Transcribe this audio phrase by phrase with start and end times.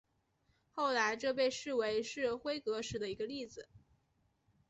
[0.71, 3.69] 后来这被视为是辉格史的一个例子。